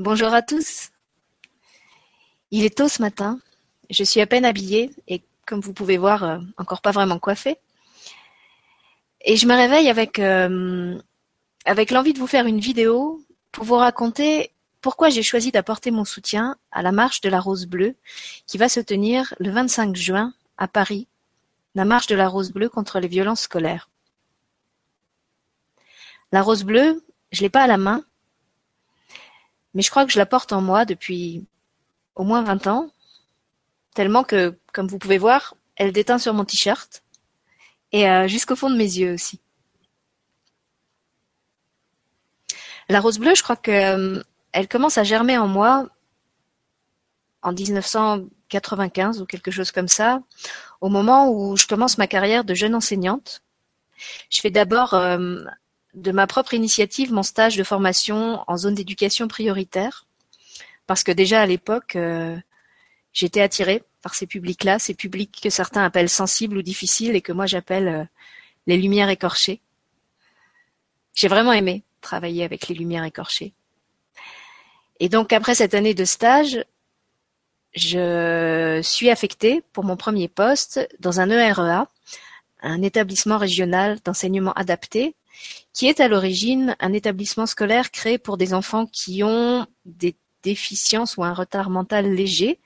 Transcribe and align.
Bonjour 0.00 0.34
à 0.34 0.42
tous. 0.42 0.90
Il 2.50 2.64
est 2.64 2.76
tôt 2.78 2.88
ce 2.88 3.00
matin. 3.00 3.38
Je 3.90 4.02
suis 4.02 4.20
à 4.20 4.26
peine 4.26 4.44
habillée 4.44 4.90
et, 5.06 5.22
comme 5.46 5.60
vous 5.60 5.72
pouvez 5.72 5.98
voir, 5.98 6.24
euh, 6.24 6.38
encore 6.56 6.82
pas 6.82 6.90
vraiment 6.90 7.20
coiffée. 7.20 7.58
Et 9.20 9.36
je 9.36 9.46
me 9.46 9.54
réveille 9.54 9.88
avec, 9.88 10.18
euh, 10.18 10.98
avec 11.64 11.92
l'envie 11.92 12.12
de 12.12 12.18
vous 12.18 12.26
faire 12.26 12.46
une 12.46 12.58
vidéo 12.58 13.24
pour 13.52 13.62
vous 13.62 13.76
raconter 13.76 14.50
pourquoi 14.80 15.10
j'ai 15.10 15.22
choisi 15.22 15.52
d'apporter 15.52 15.92
mon 15.92 16.04
soutien 16.04 16.56
à 16.72 16.82
la 16.82 16.90
marche 16.90 17.20
de 17.20 17.28
la 17.28 17.38
Rose 17.38 17.66
Bleue 17.66 17.94
qui 18.48 18.58
va 18.58 18.68
se 18.68 18.80
tenir 18.80 19.32
le 19.38 19.52
25 19.52 19.94
juin 19.94 20.34
à 20.58 20.66
Paris, 20.66 21.06
la 21.76 21.84
marche 21.84 22.08
de 22.08 22.16
la 22.16 22.26
Rose 22.26 22.50
Bleue 22.50 22.68
contre 22.68 22.98
les 22.98 23.06
violences 23.06 23.42
scolaires. 23.42 23.88
La 26.32 26.42
Rose 26.42 26.64
Bleue, 26.64 27.04
je 27.30 27.42
l'ai 27.42 27.48
pas 27.48 27.62
à 27.62 27.68
la 27.68 27.78
main, 27.78 28.04
mais 29.74 29.82
je 29.82 29.90
crois 29.90 30.04
que 30.06 30.12
je 30.12 30.18
la 30.18 30.26
porte 30.26 30.52
en 30.52 30.60
moi 30.60 30.84
depuis 30.84 31.44
au 32.14 32.24
moins 32.24 32.42
20 32.42 32.66
ans, 32.68 32.90
tellement 33.94 34.24
que, 34.24 34.58
comme 34.72 34.86
vous 34.86 34.98
pouvez 34.98 35.18
voir, 35.18 35.54
elle 35.76 35.92
déteint 35.92 36.18
sur 36.18 36.34
mon 36.34 36.44
t-shirt 36.44 37.02
et 37.92 38.08
euh, 38.08 38.28
jusqu'au 38.28 38.56
fond 38.56 38.70
de 38.70 38.76
mes 38.76 38.84
yeux 38.84 39.14
aussi. 39.14 39.40
La 42.88 43.00
rose 43.00 43.18
bleue, 43.18 43.34
je 43.34 43.42
crois 43.42 43.56
que 43.56 43.70
euh, 43.70 44.22
elle 44.52 44.68
commence 44.68 44.98
à 44.98 45.04
germer 45.04 45.38
en 45.38 45.48
moi 45.48 45.88
en 47.42 47.52
1995 47.52 49.20
ou 49.20 49.26
quelque 49.26 49.50
chose 49.50 49.70
comme 49.70 49.88
ça, 49.88 50.20
au 50.80 50.88
moment 50.88 51.30
où 51.30 51.56
je 51.56 51.66
commence 51.66 51.98
ma 51.98 52.06
carrière 52.06 52.44
de 52.44 52.54
jeune 52.54 52.74
enseignante. 52.74 53.42
Je 54.30 54.40
fais 54.40 54.50
d'abord 54.50 54.94
euh, 54.94 55.44
de 55.94 56.12
ma 56.12 56.26
propre 56.26 56.54
initiative 56.54 57.12
mon 57.12 57.22
stage 57.22 57.56
de 57.56 57.62
formation 57.62 58.44
en 58.46 58.56
zone 58.56 58.74
d'éducation 58.74 59.28
prioritaire, 59.28 60.06
parce 60.86 61.04
que 61.04 61.12
déjà 61.12 61.40
à 61.40 61.46
l'époque, 61.46 61.96
euh, 61.96 62.36
j'étais 63.12 63.40
attirée 63.40 63.82
par 64.02 64.14
ces 64.14 64.26
publics-là, 64.26 64.78
ces 64.78 64.94
publics 64.94 65.40
que 65.42 65.50
certains 65.50 65.84
appellent 65.84 66.10
sensibles 66.10 66.58
ou 66.58 66.62
difficiles 66.62 67.16
et 67.16 67.22
que 67.22 67.32
moi 67.32 67.46
j'appelle 67.46 67.88
euh, 67.88 68.04
les 68.66 68.76
lumières 68.76 69.08
écorchées. 69.08 69.60
J'ai 71.14 71.28
vraiment 71.28 71.52
aimé 71.52 71.84
travailler 72.00 72.44
avec 72.44 72.68
les 72.68 72.74
lumières 72.74 73.04
écorchées. 73.04 73.54
Et 75.00 75.08
donc 75.08 75.32
après 75.32 75.54
cette 75.54 75.74
année 75.74 75.94
de 75.94 76.04
stage, 76.04 76.64
je 77.74 78.80
suis 78.82 79.10
affectée 79.10 79.62
pour 79.72 79.84
mon 79.84 79.96
premier 79.96 80.28
poste 80.28 80.86
dans 81.00 81.20
un 81.20 81.30
EREA, 81.30 81.88
un 82.62 82.82
établissement 82.82 83.38
régional 83.38 83.98
d'enseignement 84.04 84.52
adapté, 84.52 85.14
qui 85.74 85.88
est 85.88 86.00
à 86.00 86.08
l'origine 86.08 86.76
un 86.80 86.92
établissement 86.94 87.46
scolaire 87.46 87.90
créé 87.90 88.16
pour 88.16 88.38
des 88.38 88.54
enfants 88.54 88.86
qui 88.86 89.22
ont 89.22 89.66
des 89.84 90.16
déficiences 90.42 91.16
ou 91.16 91.24
un 91.24 91.34
retard 91.34 91.68
mental 91.68 92.10
léger 92.10 92.60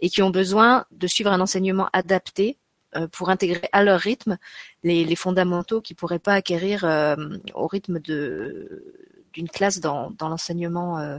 et 0.00 0.08
qui 0.08 0.22
ont 0.22 0.30
besoin 0.30 0.86
de 0.90 1.06
suivre 1.06 1.30
un 1.30 1.40
enseignement 1.40 1.88
adapté 1.92 2.58
euh, 2.96 3.08
pour 3.08 3.28
intégrer 3.28 3.68
à 3.72 3.84
leur 3.84 4.00
rythme 4.00 4.38
les, 4.84 5.16
fondamentaux 5.16 5.80
qu'ils 5.80 5.96
pourraient 5.96 6.18
pas 6.18 6.34
acquérir 6.34 6.84
euh, 6.84 7.16
au 7.54 7.66
rythme 7.66 7.98
d'une 8.00 9.48
classe 9.52 9.80
dans, 9.80 10.12
l'enseignement 10.20 10.98
euh, 10.98 11.18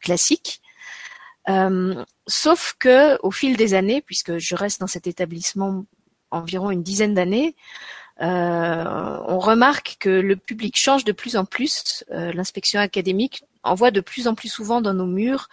classique. 0.00 0.60
sauf 2.26 2.74
que 2.80 3.22
au 3.22 3.30
fil 3.30 3.56
des 3.56 3.74
années, 3.74 4.02
puisque 4.02 4.38
je 4.38 4.56
reste 4.56 4.80
dans 4.80 4.88
cet 4.88 5.06
établissement 5.06 5.84
environ 6.32 6.70
une 6.72 6.82
dizaine 6.82 7.14
d'années, 7.14 7.54
euh, 8.22 9.18
on 9.26 9.38
remarque 9.38 9.96
que 10.00 10.08
le 10.08 10.36
public 10.36 10.76
change 10.76 11.04
de 11.04 11.12
plus 11.12 11.36
en 11.36 11.44
plus. 11.44 12.04
Euh, 12.10 12.32
l'inspection 12.32 12.80
académique 12.80 13.44
envoie 13.62 13.90
de 13.90 14.00
plus 14.00 14.26
en 14.26 14.34
plus 14.34 14.48
souvent 14.48 14.80
dans 14.80 14.94
nos 14.94 15.06
murs 15.06 15.48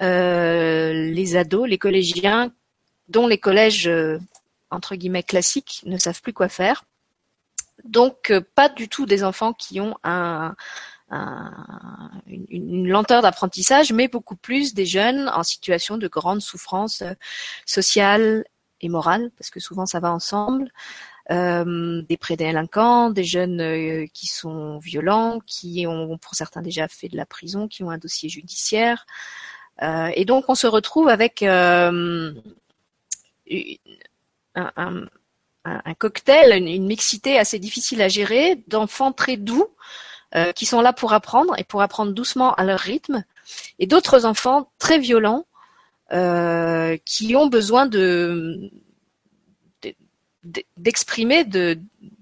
euh, 0.00 0.92
les 0.92 1.36
ados, 1.36 1.68
les 1.68 1.78
collégiens, 1.78 2.52
dont 3.08 3.26
les 3.26 3.38
collèges 3.38 3.90
entre 4.70 4.94
guillemets 4.94 5.22
classiques 5.22 5.82
ne 5.86 5.98
savent 5.98 6.22
plus 6.22 6.32
quoi 6.32 6.48
faire. 6.48 6.84
Donc 7.84 8.32
pas 8.54 8.68
du 8.68 8.88
tout 8.88 9.06
des 9.06 9.24
enfants 9.24 9.52
qui 9.52 9.80
ont 9.80 9.96
un, 10.04 10.54
une, 12.26 12.88
lenteur 12.88 13.22
d'apprentissage, 13.22 13.92
mais 13.92 14.08
beaucoup 14.08 14.36
plus 14.36 14.74
des 14.74 14.86
jeunes 14.86 15.28
en 15.28 15.42
situation 15.42 15.96
de 15.96 16.06
grande 16.06 16.40
souffrance 16.40 17.02
sociale 17.66 18.44
et 18.80 18.88
morale, 18.88 19.30
parce 19.36 19.50
que 19.50 19.60
souvent 19.60 19.86
ça 19.86 20.00
va 20.00 20.12
ensemble, 20.12 20.70
euh, 21.30 22.00
des 22.08 22.16
prédélinquants, 22.16 23.10
des 23.10 23.24
jeunes 23.24 23.60
euh, 23.60 24.06
qui 24.14 24.26
sont 24.26 24.78
violents, 24.78 25.40
qui 25.46 25.86
ont 25.86 26.16
pour 26.16 26.34
certains 26.34 26.62
déjà 26.62 26.88
fait 26.88 27.08
de 27.08 27.18
la 27.18 27.26
prison, 27.26 27.68
qui 27.68 27.82
ont 27.82 27.90
un 27.90 27.98
dossier 27.98 28.30
judiciaire. 28.30 29.04
Euh, 29.82 30.10
et 30.14 30.24
donc 30.24 30.46
on 30.48 30.54
se 30.54 30.66
retrouve 30.66 31.08
avec 31.08 31.42
un, 31.42 32.32
cocktail, 35.98 36.66
une, 36.66 36.86
mixité 36.86 37.38
assez 37.38 37.58
difficile 37.58 38.00
à 38.00 38.08
gérer 38.08 38.64
d'enfants 38.66 39.12
très 39.12 39.36
doux 39.36 39.68
qui 40.54 40.66
sont 40.66 40.80
là 40.80 40.92
pour 40.92 41.12
apprendre 41.14 41.54
et 41.58 41.64
pour 41.64 41.80
apprendre 41.82 42.12
doucement 42.12 42.54
à 42.54 42.64
leur 42.64 42.80
rythme, 42.80 43.24
et 43.78 43.86
d'autres 43.86 44.26
enfants 44.26 44.70
très 44.78 44.98
violents 44.98 45.46
qui 46.10 47.36
ont 47.36 47.46
besoin 47.48 47.86
de 47.86 48.70
d'exprimer, 50.76 51.44
de 51.44 51.78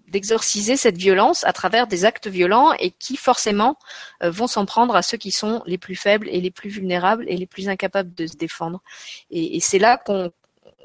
d'exorciser 0.08 0.76
cette 0.76 0.96
violence 0.96 1.44
à 1.44 1.52
travers 1.52 1.86
des 1.86 2.04
actes 2.04 2.28
violents 2.28 2.72
et 2.78 2.90
qui 2.90 3.16
forcément 3.16 3.76
euh, 4.22 4.30
vont 4.30 4.46
s'en 4.46 4.64
prendre 4.64 4.94
à 4.94 5.02
ceux 5.02 5.18
qui 5.18 5.32
sont 5.32 5.62
les 5.66 5.78
plus 5.78 5.96
faibles 5.96 6.28
et 6.30 6.40
les 6.40 6.50
plus 6.50 6.70
vulnérables 6.70 7.24
et 7.28 7.36
les 7.36 7.46
plus 7.46 7.68
incapables 7.68 8.14
de 8.14 8.26
se 8.26 8.36
défendre. 8.36 8.82
Et, 9.30 9.58
c'est 9.60 9.78
là 9.78 9.98
qu'on, 9.98 10.30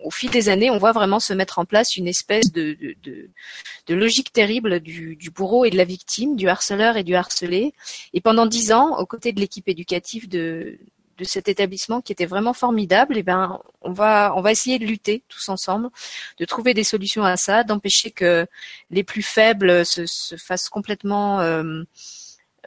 au 0.03 0.12
fil 0.12 0.31
des 0.31 0.50
années, 0.50 0.72
on 0.72 0.79
voit 0.79 0.91
vraiment 0.91 1.19
se 1.19 1.34
mettre 1.34 1.59
en 1.59 1.66
place 1.66 1.96
une 1.96 2.07
espèce 2.07 2.52
de, 2.52 2.75
de, 3.03 3.94
logique 3.94 4.34
terrible 4.34 4.79
du, 4.79 5.18
bourreau 5.34 5.66
et 5.66 5.69
de 5.69 5.78
la 5.78 5.85
victime, 5.85 6.35
du 6.35 6.50
harceleur 6.50 6.97
et 6.97 7.03
du 7.03 7.16
harcelé. 7.16 7.73
Et 8.13 8.22
pendant 8.22 8.47
dix 8.47 8.72
ans, 8.72 8.97
aux 8.97 9.06
côtés 9.06 9.34
de 9.34 9.40
l'équipe 9.40 9.68
éducative 9.68 10.28
de, 10.28 10.79
de 11.22 11.26
cet 11.26 11.48
établissement 11.48 12.02
qui 12.02 12.12
était 12.12 12.26
vraiment 12.26 12.54
formidable, 12.54 13.16
et 13.16 13.20
eh 13.20 13.24
ben 13.24 13.59
on 13.82 13.92
va 13.92 14.34
on 14.36 14.42
va 14.42 14.52
essayer 14.52 14.80
de 14.80 14.86
lutter 14.86 15.24
tous 15.30 15.50
ensemble, 15.50 15.90
de 16.40 16.46
trouver 16.46 16.74
des 16.74 16.84
solutions 16.84 17.24
à 17.24 17.38
ça, 17.38 17.64
d'empêcher 17.64 18.09
que 18.09 18.48
les 18.90 19.04
plus 19.04 19.22
faibles 19.22 19.86
se, 19.86 20.08
se 20.08 20.36
fassent 20.36 20.70
complètement 20.70 21.40
euh, 21.42 21.84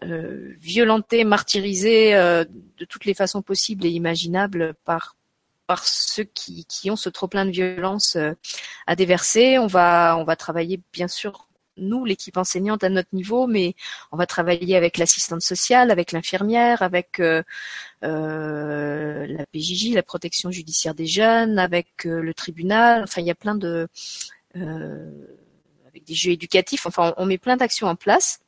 euh, 0.05 0.55
violenter, 0.61 1.25
martyriser 1.25 2.15
euh, 2.15 2.45
de 2.79 2.85
toutes 2.85 3.07
les 3.07 3.15
façons 3.15 3.43
possibles 3.43 3.85
et 3.87 3.91
imaginables 3.91 4.75
par 4.85 5.17
par 5.67 5.83
ceux 5.85 6.25
qui, 6.25 6.65
qui 6.67 6.91
ont 6.91 6.97
ce 6.97 7.09
trop 7.09 7.27
plein 7.27 7.47
de 7.47 7.51
violence 7.51 8.17
à 8.87 8.95
déverser. 8.97 9.59
On 9.59 9.67
va 9.67 10.17
on 10.17 10.25
va 10.25 10.37
travailler 10.37 10.81
bien 10.93 11.09
sûr 11.09 11.44
nous, 11.77 12.05
l'équipe 12.05 12.37
enseignante 12.37 12.85
à 12.85 12.89
notre 12.89 13.09
niveau, 13.13 13.47
mais 13.47 13.75
on 14.13 14.17
va 14.17 14.27
travailler 14.27 14.77
avec 14.77 14.99
l'assistante 14.99 15.43
sociale, 15.43 15.91
avec 15.91 16.13
l'infirmière, 16.13 16.83
avec 16.83 17.21
euh, 17.21 17.43
euh, 18.05 19.27
la 19.27 19.47
PJJ, 19.47 19.95
la 19.95 20.03
protection 20.03 20.51
judiciaire 20.51 20.95
des 20.95 21.07
jeunes, 21.07 21.59
avec 21.59 22.07
euh, 22.07 22.21
le 22.21 22.35
tribunal. 22.35 23.03
Enfin, 23.05 23.21
il 23.21 23.27
y 23.27 23.31
a 23.31 23.35
plein 23.35 23.55
de 23.55 23.89
avec 24.55 26.05
des 26.05 26.15
jeux 26.15 26.31
éducatifs. 26.31 26.87
Enfin, 26.87 27.13
on, 27.17 27.27
met 27.27 27.39
plein 27.39 27.57
d'actions 27.57 27.89
en 27.89 27.97
place. 27.97 28.39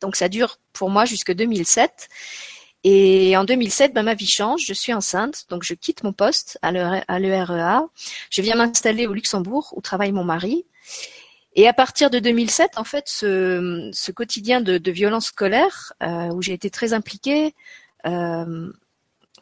Donc 0.00 0.16
ça 0.16 0.30
dure 0.30 0.58
pour 0.72 0.88
moi 0.88 1.04
jusque 1.04 1.32
2007. 1.32 2.08
Et 2.84 3.36
en 3.36 3.44
2007, 3.44 3.92
ben, 3.92 4.02
ma 4.02 4.14
vie 4.14 4.26
change, 4.26 4.64
je 4.66 4.72
suis 4.72 4.94
enceinte, 4.94 5.44
donc 5.50 5.62
je 5.64 5.74
quitte 5.74 6.02
mon 6.02 6.14
poste 6.14 6.58
à 6.62 6.72
l'EREA. 6.72 7.86
Je 8.30 8.40
viens 8.40 8.54
m'installer 8.54 9.06
au 9.06 9.12
Luxembourg 9.12 9.74
où 9.76 9.82
travaille 9.82 10.12
mon 10.12 10.24
mari. 10.24 10.64
Et 11.54 11.66
à 11.66 11.72
partir 11.72 12.10
de 12.10 12.18
2007, 12.18 12.72
en 12.76 12.84
fait, 12.84 13.04
ce, 13.08 13.90
ce 13.92 14.12
quotidien 14.12 14.60
de, 14.60 14.78
de, 14.78 14.90
violence 14.92 15.26
scolaire, 15.26 15.92
euh, 16.02 16.28
où 16.28 16.42
j'ai 16.42 16.52
été 16.52 16.70
très 16.70 16.92
impliquée, 16.92 17.54
euh, 18.06 18.72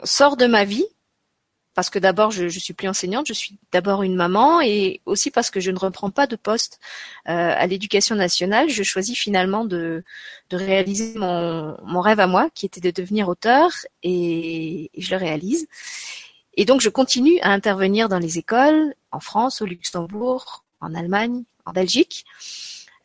sort 0.04 0.36
de 0.36 0.46
ma 0.46 0.64
vie, 0.64 0.86
parce 1.74 1.90
que 1.90 1.98
d'abord, 1.98 2.30
je, 2.30 2.48
je 2.48 2.58
suis 2.58 2.72
plus 2.74 2.88
enseignante, 2.88 3.28
je 3.28 3.34
suis 3.34 3.58
d'abord 3.72 4.02
une 4.02 4.16
maman, 4.16 4.60
et 4.62 5.00
aussi 5.04 5.30
parce 5.30 5.50
que 5.50 5.60
je 5.60 5.70
ne 5.70 5.78
reprends 5.78 6.10
pas 6.10 6.26
de 6.26 6.34
poste 6.34 6.80
euh, 7.28 7.54
à 7.56 7.66
l'éducation 7.66 8.16
nationale, 8.16 8.70
je 8.70 8.82
choisis 8.82 9.16
finalement 9.16 9.64
de, 9.64 10.02
de 10.50 10.56
réaliser 10.56 11.12
mon, 11.16 11.76
mon, 11.84 12.00
rêve 12.00 12.20
à 12.20 12.26
moi, 12.26 12.48
qui 12.54 12.66
était 12.66 12.80
de 12.80 12.90
devenir 12.90 13.28
auteur, 13.28 13.70
et 14.02 14.90
je 14.96 15.10
le 15.10 15.18
réalise. 15.18 15.68
Et 16.54 16.64
donc, 16.64 16.80
je 16.80 16.88
continue 16.88 17.38
à 17.42 17.50
intervenir 17.50 18.08
dans 18.08 18.18
les 18.18 18.38
écoles, 18.38 18.94
en 19.12 19.20
France, 19.20 19.62
au 19.62 19.66
Luxembourg, 19.66 20.64
en 20.80 20.94
Allemagne, 20.94 21.44
en 21.68 21.72
Belgique, 21.72 22.24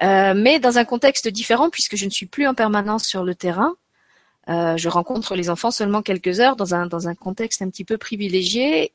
euh, 0.01 0.33
mais 0.36 0.60
dans 0.60 0.77
un 0.77 0.86
contexte 0.86 1.27
différent 1.27 1.69
puisque 1.69 1.95
je 1.95 2.06
ne 2.06 2.10
suis 2.10 2.25
plus 2.25 2.48
en 2.48 2.54
permanence 2.54 3.06
sur 3.06 3.24
le 3.24 3.36
terrain. 3.36 3.75
Euh, 4.50 4.75
je 4.75 4.89
rencontre 4.89 5.36
les 5.36 5.50
enfants 5.50 5.71
seulement 5.71 6.01
quelques 6.01 6.42
heures 6.42 6.57
dans 6.57 6.75
un 6.75 6.86
dans 6.86 7.07
un 7.07 7.15
contexte 7.15 7.62
un 7.62 7.69
petit 7.69 7.86
peu 7.86 7.98
privilégié 7.98 8.92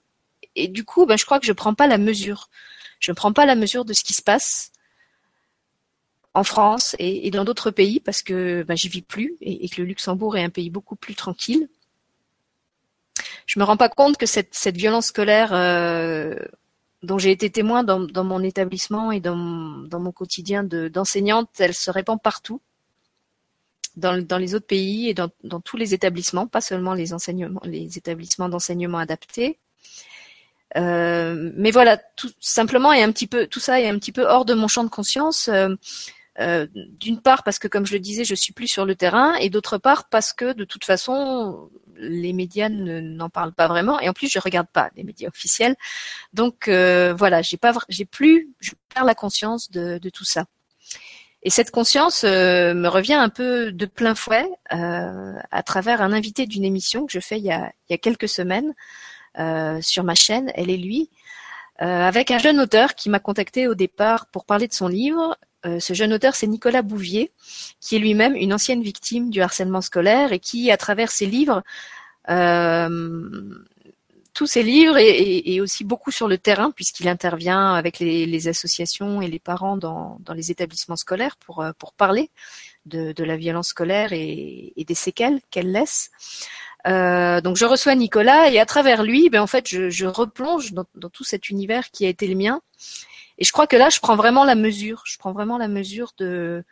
et 0.54 0.68
du 0.68 0.84
coup, 0.84 1.06
ben, 1.06 1.16
je 1.16 1.24
crois 1.24 1.40
que 1.40 1.46
je 1.46 1.52
prends 1.52 1.74
pas 1.74 1.86
la 1.86 1.98
mesure. 1.98 2.48
Je 3.00 3.10
ne 3.12 3.14
prends 3.14 3.32
pas 3.32 3.46
la 3.46 3.54
mesure 3.54 3.84
de 3.84 3.92
ce 3.92 4.02
qui 4.02 4.12
se 4.12 4.22
passe 4.22 4.72
en 6.34 6.44
France 6.44 6.94
et, 6.98 7.30
dans 7.30 7.44
d'autres 7.44 7.70
pays 7.70 8.00
parce 8.00 8.22
que 8.22 8.62
ben, 8.64 8.76
j'y 8.76 8.88
vis 8.88 9.02
plus 9.02 9.36
et, 9.40 9.68
que 9.68 9.80
le 9.80 9.86
Luxembourg 9.86 10.36
est 10.36 10.42
un 10.42 10.50
pays 10.50 10.70
beaucoup 10.70 10.96
plus 10.96 11.14
tranquille. 11.14 11.68
je 13.46 13.58
me 13.58 13.64
rends 13.64 13.76
pas 13.76 13.88
compte 13.88 14.16
que 14.16 14.26
cette, 14.26 14.54
cette 14.54 14.76
violence 14.76 15.06
scolaire 15.06 15.50
euh, 15.52 16.36
dont 17.02 17.18
j'ai 17.18 17.30
été 17.30 17.50
témoin 17.50 17.84
dans, 17.84 18.00
dans, 18.00 18.24
mon 18.24 18.42
établissement 18.42 19.12
et 19.12 19.20
dans, 19.20 19.36
dans 19.36 20.00
mon 20.00 20.12
quotidien 20.12 20.64
d'enseignante, 20.64 21.50
elle 21.58 21.74
se 21.74 21.90
répand 21.90 22.20
partout, 22.20 22.60
dans, 23.96 24.24
dans 24.24 24.38
les 24.38 24.54
autres 24.54 24.66
pays 24.66 25.08
et 25.08 25.14
dans, 25.14 25.30
tous 25.60 25.76
les 25.76 25.94
établissements, 25.94 26.46
pas 26.46 26.60
seulement 26.60 26.94
les 26.94 27.12
enseignements, 27.12 27.60
les 27.64 27.98
établissements 27.98 28.48
d'enseignement 28.48 28.98
adaptés. 28.98 29.58
Euh, 30.76 31.50
mais 31.56 31.70
voilà, 31.70 31.96
tout 31.96 32.30
simplement 32.40 32.92
et 32.92 33.02
un 33.02 33.10
petit 33.10 33.26
peu, 33.26 33.46
tout 33.46 33.60
ça 33.60 33.80
est 33.80 33.88
un 33.88 33.98
petit 33.98 34.12
peu 34.12 34.26
hors 34.26 34.44
de 34.44 34.54
mon 34.54 34.68
champ 34.68 34.84
de 34.84 34.90
conscience. 34.90 35.48
Euh, 35.48 35.74
euh, 36.40 36.68
d'une 36.72 37.20
part 37.20 37.42
parce 37.42 37.58
que, 37.58 37.66
comme 37.66 37.84
je 37.84 37.94
le 37.94 37.98
disais, 37.98 38.24
je 38.24 38.34
suis 38.34 38.52
plus 38.52 38.68
sur 38.68 38.84
le 38.84 38.94
terrain, 38.94 39.34
et 39.36 39.50
d'autre 39.50 39.76
part 39.76 40.08
parce 40.08 40.32
que, 40.32 40.52
de 40.52 40.64
toute 40.64 40.84
façon, 40.84 41.68
les 41.96 42.32
médias 42.32 42.68
n'en 42.68 43.28
parlent 43.28 43.52
pas 43.52 43.66
vraiment, 43.66 43.98
et 43.98 44.08
en 44.08 44.12
plus, 44.12 44.30
je 44.30 44.38
regarde 44.38 44.68
pas 44.72 44.90
les 44.96 45.02
médias 45.02 45.28
officiels. 45.28 45.74
Donc 46.32 46.68
euh, 46.68 47.12
voilà, 47.12 47.42
j'ai 47.42 47.56
pas, 47.56 47.74
j'ai 47.88 48.04
plus, 48.04 48.50
je 48.60 48.70
perds 48.94 49.04
la 49.04 49.16
conscience 49.16 49.70
de, 49.72 49.98
tout 50.10 50.24
ça. 50.24 50.44
Et 51.42 51.50
cette 51.50 51.72
conscience 51.72 52.22
euh, 52.24 52.72
me 52.72 52.88
revient 52.88 53.14
un 53.14 53.30
peu 53.30 53.72
de 53.72 53.86
plein 53.86 54.14
fouet 54.14 54.48
à 54.70 55.62
travers 55.64 56.02
un 56.02 56.12
invité 56.12 56.46
d'une 56.46 56.64
émission 56.64 57.06
que 57.06 57.12
je 57.12 57.20
fais 57.20 57.38
il 57.38 57.44
y 57.44 57.50
a, 57.50 57.72
quelques 57.98 58.28
semaines 58.28 58.74
sur 59.82 60.04
ma 60.04 60.14
chaîne, 60.14 60.52
Elle 60.54 60.70
et 60.70 60.76
lui, 60.76 61.10
avec 61.78 62.30
un 62.30 62.38
jeune 62.38 62.60
auteur 62.60 62.94
qui 62.94 63.08
m'a 63.10 63.18
contacté 63.18 63.66
au 63.66 63.74
départ 63.74 64.26
pour 64.26 64.44
parler 64.44 64.68
de 64.68 64.72
son 64.72 64.88
livre, 64.88 65.36
euh, 65.66 65.80
ce 65.80 65.92
jeune 65.92 66.12
auteur, 66.12 66.34
c'est 66.34 66.46
Nicolas 66.46 66.82
Bouvier, 66.82 67.32
qui 67.80 67.96
est 67.96 67.98
lui-même 67.98 68.36
une 68.36 68.52
ancienne 68.52 68.82
victime 68.82 69.30
du 69.30 69.40
harcèlement 69.40 69.80
scolaire 69.80 70.32
et 70.32 70.38
qui, 70.38 70.70
à 70.70 70.76
travers 70.76 71.10
ses 71.10 71.26
livres, 71.26 71.62
euh, 72.30 73.40
tous 74.34 74.46
ses 74.46 74.62
livres 74.62 74.96
et, 74.98 75.60
aussi 75.60 75.82
beaucoup 75.82 76.12
sur 76.12 76.28
le 76.28 76.38
terrain, 76.38 76.70
puisqu'il 76.70 77.08
intervient 77.08 77.74
avec 77.74 77.98
les, 77.98 78.46
associations 78.46 79.20
et 79.20 79.26
les 79.26 79.40
parents 79.40 79.76
dans, 79.76 80.20
les 80.32 80.52
établissements 80.52 80.96
scolaires 80.96 81.36
pour, 81.38 81.60
euh, 81.60 81.72
parler 81.96 82.30
de, 82.86 83.24
la 83.24 83.36
violence 83.36 83.68
scolaire 83.68 84.12
et, 84.12 84.72
des 84.76 84.94
séquelles 84.94 85.40
qu'elle 85.50 85.72
laisse. 85.72 86.10
donc 86.84 87.56
je 87.56 87.64
reçois 87.64 87.96
Nicolas 87.96 88.48
et 88.48 88.60
à 88.60 88.66
travers 88.66 89.02
lui, 89.02 89.28
ben 89.28 89.42
en 89.42 89.48
fait, 89.48 89.66
je, 89.66 90.06
replonge 90.06 90.72
dans, 90.72 90.84
tout 91.12 91.24
cet 91.24 91.50
univers 91.50 91.90
qui 91.90 92.06
a 92.06 92.08
été 92.08 92.28
le 92.28 92.36
mien 92.36 92.60
et 93.38 93.44
je 93.44 93.52
crois 93.52 93.66
que 93.66 93.76
là, 93.76 93.88
je 93.88 94.00
prends 94.00 94.16
vraiment 94.16 94.44
la 94.44 94.56
mesure. 94.56 95.02
Je 95.06 95.16
prends 95.18 95.32
vraiment 95.32 95.58
la 95.58 95.68
mesure 95.68 96.12
de 96.18 96.64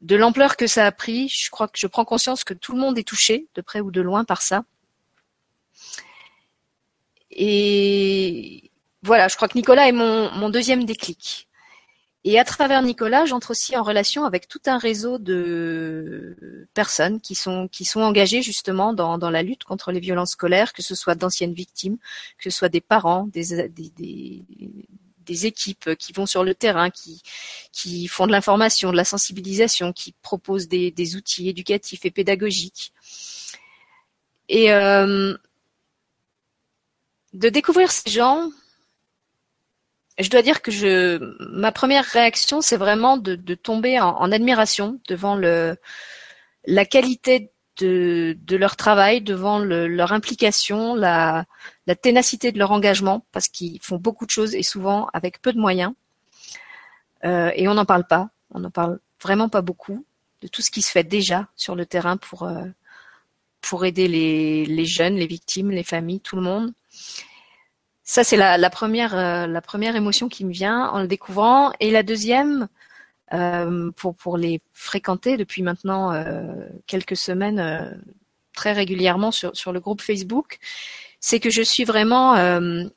de 0.00 0.16
l'ampleur 0.16 0.56
que 0.56 0.66
ça 0.66 0.86
a 0.86 0.92
pris. 0.92 1.28
Je 1.28 1.50
crois 1.50 1.66
que 1.68 1.78
je 1.78 1.86
prends 1.86 2.04
conscience 2.04 2.44
que 2.44 2.54
tout 2.54 2.72
le 2.72 2.78
monde 2.78 2.98
est 2.98 3.08
touché, 3.08 3.48
de 3.54 3.62
près 3.62 3.80
ou 3.80 3.90
de 3.90 4.00
loin, 4.00 4.24
par 4.24 4.42
ça. 4.42 4.64
Et 7.30 8.70
voilà, 9.02 9.28
je 9.28 9.36
crois 9.36 9.48
que 9.48 9.58
Nicolas 9.58 9.88
est 9.88 9.92
mon, 9.92 10.30
mon 10.32 10.50
deuxième 10.50 10.84
déclic. 10.84 11.48
Et 12.26 12.38
à 12.38 12.44
travers 12.44 12.80
Nicolas, 12.82 13.26
j'entre 13.26 13.50
aussi 13.50 13.76
en 13.76 13.82
relation 13.82 14.24
avec 14.24 14.48
tout 14.48 14.60
un 14.66 14.78
réseau 14.78 15.18
de 15.18 16.66
personnes 16.72 17.20
qui 17.20 17.34
sont 17.34 17.68
qui 17.68 17.84
sont 17.84 18.00
engagées 18.00 18.40
justement 18.40 18.94
dans, 18.94 19.18
dans 19.18 19.30
la 19.30 19.42
lutte 19.42 19.64
contre 19.64 19.92
les 19.92 20.00
violences 20.00 20.30
scolaires, 20.32 20.72
que 20.72 20.82
ce 20.82 20.94
soit 20.94 21.16
d'anciennes 21.16 21.52
victimes, 21.52 21.98
que 22.38 22.50
ce 22.50 22.56
soit 22.58 22.70
des 22.70 22.80
parents, 22.80 23.26
des, 23.26 23.68
des, 23.68 23.90
des, 23.90 24.42
des 25.24 25.46
équipes 25.46 25.94
qui 25.96 26.12
vont 26.12 26.26
sur 26.26 26.44
le 26.44 26.54
terrain, 26.54 26.90
qui, 26.90 27.22
qui 27.72 28.06
font 28.08 28.26
de 28.26 28.32
l'information, 28.32 28.92
de 28.92 28.96
la 28.96 29.04
sensibilisation, 29.04 29.92
qui 29.92 30.14
proposent 30.22 30.68
des, 30.68 30.90
des 30.90 31.16
outils 31.16 31.48
éducatifs 31.48 32.04
et 32.04 32.10
pédagogiques. 32.10 32.92
Et 34.48 34.72
euh, 34.72 35.36
de 37.32 37.48
découvrir 37.48 37.90
ces 37.90 38.10
gens, 38.10 38.50
je 40.18 40.30
dois 40.30 40.42
dire 40.42 40.62
que 40.62 40.70
je, 40.70 41.18
ma 41.50 41.72
première 41.72 42.04
réaction, 42.04 42.60
c'est 42.60 42.76
vraiment 42.76 43.16
de, 43.16 43.36
tomber 43.54 43.98
en, 43.98 44.10
en, 44.10 44.30
admiration 44.32 45.00
devant 45.08 45.34
le, 45.34 45.76
la 46.66 46.84
qualité 46.84 47.50
de, 47.78 48.56
leur 48.56 48.76
travail, 48.76 49.20
devant 49.20 49.58
le, 49.58 49.86
leur 49.88 50.12
implication, 50.12 50.94
la, 50.94 51.46
ténacité 52.02 52.52
de 52.52 52.58
leur 52.58 52.70
engagement, 52.70 53.24
parce 53.32 53.48
qu'ils 53.48 53.80
font 53.80 53.96
beaucoup 53.96 54.26
de 54.26 54.30
choses 54.30 54.54
et 54.54 54.62
souvent 54.62 55.08
avec 55.12 55.40
peu 55.42 55.52
de 55.52 55.58
moyens. 55.58 55.92
Euh, 57.24 57.50
et 57.54 57.68
on 57.68 57.74
n'en 57.74 57.84
parle 57.84 58.06
pas, 58.06 58.28
on 58.50 58.60
n'en 58.60 58.70
parle 58.70 59.00
vraiment 59.22 59.48
pas 59.48 59.62
beaucoup 59.62 60.04
de 60.42 60.48
tout 60.48 60.62
ce 60.62 60.70
qui 60.70 60.82
se 60.82 60.90
fait 60.90 61.04
déjà 61.04 61.48
sur 61.56 61.74
le 61.74 61.86
terrain 61.86 62.16
pour, 62.16 62.42
euh, 62.44 62.64
aider 63.82 64.08
les, 64.08 64.84
jeunes, 64.84 65.16
les 65.16 65.26
victimes, 65.26 65.70
les 65.70 65.82
familles, 65.82 66.20
tout 66.20 66.36
le 66.36 66.42
monde. 66.42 66.72
Ça, 68.02 68.22
c'est 68.22 68.36
la, 68.36 68.58
la, 68.58 68.68
première, 68.68 69.16
euh, 69.16 69.94
émotion 69.94 70.28
qui 70.28 70.44
me 70.44 70.52
vient 70.52 70.88
en 70.90 71.00
le 71.00 71.08
découvrant. 71.08 71.72
Et 71.80 71.90
la 71.90 72.02
deuxième, 72.02 72.68
pour, 73.96 74.14
pour 74.14 74.36
les 74.36 74.60
fréquenter 74.72 75.36
depuis 75.36 75.62
maintenant 75.62 76.12
euh, 76.12 76.68
quelques 76.86 77.16
semaines 77.16 77.58
euh, 77.58 77.90
très 78.52 78.72
régulièrement 78.72 79.32
sur, 79.32 79.56
sur 79.56 79.72
le 79.72 79.80
groupe 79.80 80.02
Facebook, 80.02 80.58
c'est 81.20 81.40
que 81.40 81.50
je 81.50 81.62
suis 81.62 81.84
vraiment 81.84 82.36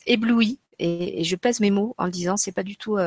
éblouie 0.06 0.60
et, 0.80 1.22
et, 1.22 1.24
je 1.24 1.36
pèse 1.36 1.60
mes 1.62 1.72
mots 1.72 1.96
en 1.98 2.06
le 2.06 2.12
disant, 2.12 2.38
c'est 2.38 2.52
pas 2.52 2.64
du 2.64 2.76
tout 2.76 2.98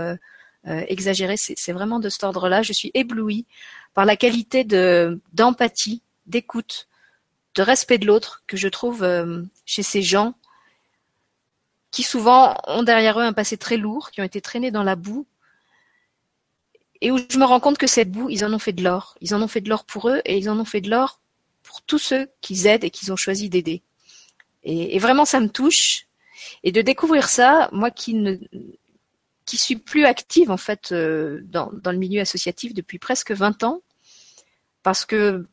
exagéré, 0.65 1.37
c'est 1.37 1.73
vraiment 1.73 2.01
de 2.01 2.09
cet 2.09 2.25
ordre-là. 2.25 2.63
Je 2.63 2.73
suis 2.73 2.91
éblouie 2.95 3.47
par 3.95 4.07
la 4.07 4.17
qualité 4.17 4.65
de 4.65 5.21
d'empathie, 5.33 6.03
d'écoute, 6.27 6.89
de 7.55 7.63
respect 7.63 7.99
de 7.99 8.07
l'autre 8.07 8.43
que 8.47 8.57
je 8.57 8.67
trouve 8.67 9.07
chez 9.67 9.83
ces 9.83 10.03
gens 10.03 10.35
qui 11.91 12.03
souvent 12.03 12.57
ont 12.67 12.83
derrière 12.83 13.19
eux 13.19 13.25
un 13.25 13.33
passé 13.33 13.57
très 13.57 13.77
lourd, 13.77 14.11
qui 14.11 14.21
ont 14.21 14.25
été 14.25 14.41
traînés 14.41 14.71
dans 14.71 14.83
la 14.83 14.97
boue 14.97 15.27
et 17.01 17.11
où 17.11 17.19
je 17.19 17.39
me 17.39 17.45
rends 17.45 17.61
compte 17.61 17.79
que 17.79 17.87
cette 17.87 18.11
boue, 18.11 18.29
ils 18.29 18.45
en 18.45 18.53
ont 18.53 18.59
fait 18.59 18.73
de 18.73 18.83
l'or. 18.83 19.17
Ils 19.21 19.35
en 19.35 19.43
ont 19.43 19.49
fait 19.49 19.61
de 19.61 19.69
l'or 19.69 19.85
pour 19.85 20.09
eux 20.09 20.21
et 20.25 20.37
ils 20.37 20.51
en 20.51 20.59
ont 20.59 20.65
fait 20.65 20.81
de 20.81 20.91
l'or 20.91 21.21
pour 21.63 21.83
tous 21.83 21.99
ceux 21.99 22.29
qu'ils 22.41 22.67
aident 22.67 22.85
et 22.85 22.91
qu'ils 22.91 23.13
ont 23.13 23.17
choisi 23.17 23.49
d'aider. 23.49 23.83
Et, 24.63 24.99
vraiment, 24.99 25.25
ça 25.25 25.41
me 25.41 25.49
touche. 25.49 26.07
Et 26.63 26.73
de 26.73 26.83
découvrir 26.83 27.29
ça, 27.29 27.69
moi 27.73 27.91
qui 27.91 28.15
ne 28.15 28.37
qui 29.47 29.57
suis 29.57 29.77
plus 29.77 30.05
active 30.05 30.51
en 30.51 30.57
fait 30.57 30.93
euh, 30.93 31.41
dans, 31.45 31.71
dans 31.73 31.91
le 31.91 31.99
milieu 31.99 32.21
associatif 32.21 32.73
depuis 32.73 32.99
presque 32.99 33.33
20 33.33 33.65
ans, 33.65 33.83
parce 34.83 35.05
que 35.05 35.47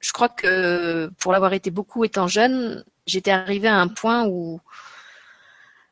je 0.00 0.12
crois 0.12 0.30
que 0.30 1.10
pour 1.18 1.32
l'avoir 1.32 1.52
été 1.52 1.70
beaucoup 1.70 2.04
étant 2.04 2.26
jeune, 2.26 2.84
j'étais 3.06 3.30
arrivée 3.30 3.68
à 3.68 3.76
un 3.76 3.88
point 3.88 4.26
où 4.26 4.60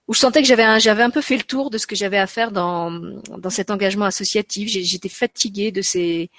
où 0.09 0.15
je 0.15 0.21
sentais 0.21 0.41
que 0.41 0.49
j'avais 0.49 0.65
un, 0.65 0.79
j'avais 0.79 1.03
un 1.03 1.11
peu 1.11 1.21
fait 1.21 1.37
le 1.37 1.43
tour 1.43 1.71
de 1.71 1.79
ce 1.79 1.87
que 1.87 1.95
j'avais 1.95 2.19
à 2.19 2.27
faire 2.27 2.51
dans, 2.51 2.91
dans 2.91 3.51
cet 3.51 3.71
engagement 3.71 4.07
associatif. 4.07 4.69
J'étais 4.69 5.11
fatiguée 5.11 5.71
de 5.71 5.83
ces, 5.83 6.31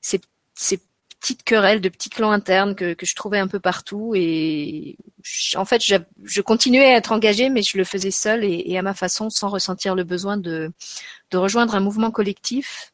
ces, 0.00 0.20
ces, 0.54 0.80
petites 1.20 1.42
querelles, 1.42 1.80
de 1.80 1.88
petits 1.88 2.10
clans 2.10 2.30
internes 2.30 2.74
que, 2.76 2.94
que 2.94 3.04
je 3.04 3.14
trouvais 3.16 3.38
un 3.38 3.48
peu 3.48 3.58
partout. 3.60 4.12
Et 4.14 4.96
en 5.56 5.64
fait, 5.64 5.84
je, 5.84 5.96
je, 6.24 6.40
continuais 6.40 6.86
à 6.86 6.96
être 6.96 7.12
engagée, 7.12 7.50
mais 7.50 7.62
je 7.62 7.76
le 7.76 7.84
faisais 7.84 8.12
seule 8.12 8.44
et, 8.44 8.62
et, 8.66 8.78
à 8.78 8.82
ma 8.82 8.94
façon, 8.94 9.28
sans 9.28 9.48
ressentir 9.48 9.94
le 9.96 10.04
besoin 10.04 10.36
de, 10.36 10.70
de 11.32 11.36
rejoindre 11.36 11.74
un 11.74 11.80
mouvement 11.80 12.12
collectif. 12.12 12.92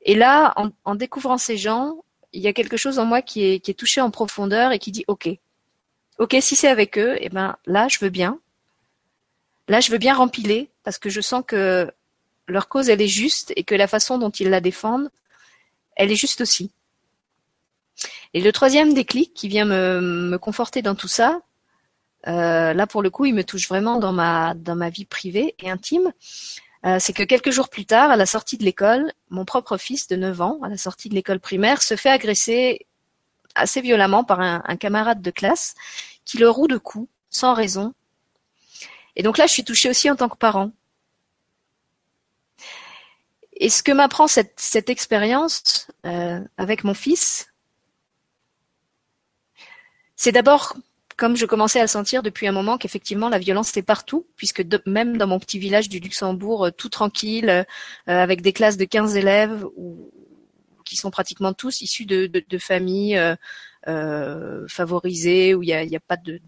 Et 0.00 0.14
là, 0.14 0.54
en, 0.56 0.70
en 0.84 0.94
découvrant 0.94 1.38
ces 1.38 1.56
gens, 1.58 2.02
il 2.32 2.42
y 2.42 2.48
a 2.48 2.52
quelque 2.52 2.76
chose 2.78 2.98
en 2.98 3.04
moi 3.04 3.22
qui 3.22 3.44
est, 3.44 3.60
qui 3.60 3.70
est 3.70 3.74
touché 3.74 4.00
en 4.00 4.10
profondeur 4.10 4.72
et 4.72 4.78
qui 4.78 4.90
dit 4.90 5.04
OK. 5.06 5.28
Ok, 6.18 6.36
si 6.40 6.56
c'est 6.56 6.68
avec 6.68 6.98
eux, 6.98 7.16
eh 7.20 7.28
ben 7.28 7.56
là, 7.66 7.88
je 7.88 7.98
veux 8.00 8.10
bien. 8.10 8.40
Là, 9.68 9.80
je 9.80 9.90
veux 9.90 9.98
bien 9.98 10.14
rempiler 10.14 10.70
parce 10.82 10.98
que 10.98 11.10
je 11.10 11.20
sens 11.20 11.42
que 11.46 11.90
leur 12.48 12.68
cause, 12.68 12.88
elle 12.88 13.00
est 13.00 13.08
juste 13.08 13.52
et 13.56 13.64
que 13.64 13.74
la 13.74 13.86
façon 13.86 14.18
dont 14.18 14.30
ils 14.30 14.50
la 14.50 14.60
défendent, 14.60 15.10
elle 15.96 16.10
est 16.10 16.16
juste 16.16 16.40
aussi. 16.40 16.70
Et 18.34 18.40
le 18.40 18.52
troisième 18.52 18.94
déclic 18.94 19.34
qui 19.34 19.48
vient 19.48 19.64
me, 19.64 20.00
me 20.00 20.38
conforter 20.38 20.82
dans 20.82 20.94
tout 20.94 21.08
ça, 21.08 21.40
euh, 22.26 22.72
là 22.72 22.86
pour 22.86 23.02
le 23.02 23.10
coup, 23.10 23.26
il 23.26 23.34
me 23.34 23.44
touche 23.44 23.68
vraiment 23.68 23.98
dans 23.98 24.12
ma 24.12 24.54
dans 24.54 24.76
ma 24.76 24.90
vie 24.90 25.04
privée 25.04 25.54
et 25.58 25.70
intime. 25.70 26.12
Euh, 26.84 26.98
c'est 26.98 27.12
que 27.12 27.22
quelques 27.22 27.50
jours 27.50 27.68
plus 27.68 27.86
tard, 27.86 28.10
à 28.10 28.16
la 28.16 28.26
sortie 28.26 28.58
de 28.58 28.64
l'école, 28.64 29.12
mon 29.30 29.44
propre 29.44 29.76
fils 29.76 30.08
de 30.08 30.16
9 30.16 30.40
ans, 30.40 30.58
à 30.62 30.68
la 30.68 30.76
sortie 30.76 31.08
de 31.08 31.14
l'école 31.14 31.38
primaire, 31.38 31.82
se 31.82 31.94
fait 31.94 32.10
agresser 32.10 32.86
assez 33.54 33.80
violemment 33.80 34.24
par 34.24 34.40
un, 34.40 34.62
un 34.66 34.76
camarade 34.76 35.22
de 35.22 35.30
classe 35.30 35.74
qui 36.24 36.38
le 36.38 36.50
roue 36.50 36.66
de 36.66 36.78
coups, 36.78 37.08
sans 37.30 37.54
raison, 37.54 37.94
et 39.16 39.22
donc 39.22 39.38
là, 39.38 39.46
je 39.46 39.52
suis 39.52 39.64
touchée 39.64 39.90
aussi 39.90 40.10
en 40.10 40.16
tant 40.16 40.28
que 40.28 40.36
parent. 40.36 40.72
Et 43.56 43.68
ce 43.70 43.82
que 43.82 43.92
m'apprend 43.92 44.26
cette, 44.26 44.54
cette 44.56 44.90
expérience 44.90 45.88
euh, 46.06 46.40
avec 46.56 46.84
mon 46.84 46.94
fils, 46.94 47.52
c'est 50.16 50.32
d'abord, 50.32 50.76
comme 51.16 51.36
je 51.36 51.46
commençais 51.46 51.78
à 51.78 51.82
le 51.82 51.88
sentir 51.88 52.22
depuis 52.22 52.46
un 52.46 52.52
moment, 52.52 52.78
qu'effectivement 52.78 53.28
la 53.28 53.38
violence 53.38 53.70
était 53.70 53.82
partout, 53.82 54.26
puisque 54.36 54.64
même 54.86 55.16
dans 55.16 55.26
mon 55.26 55.38
petit 55.38 55.58
village 55.58 55.88
du 55.88 56.00
Luxembourg, 56.00 56.66
euh, 56.66 56.70
tout 56.70 56.88
tranquille, 56.88 57.50
euh, 57.50 57.64
avec 58.06 58.40
des 58.40 58.52
classes 58.52 58.76
de 58.76 58.84
15 58.84 59.16
élèves, 59.16 59.66
qui 60.84 60.96
sont 60.96 61.10
pratiquement 61.10 61.52
tous 61.52 61.82
issus 61.82 62.06
de, 62.06 62.26
de, 62.26 62.42
de 62.46 62.58
familles 62.58 63.36
favorisées 64.68 65.54
où 65.54 65.62
il 65.62 65.86
n'y 65.86 65.96
a, 65.96 66.00
pas 66.00 66.16
de, 66.16 66.40